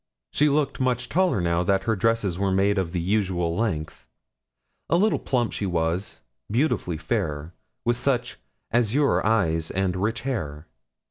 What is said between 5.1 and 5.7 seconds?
plump she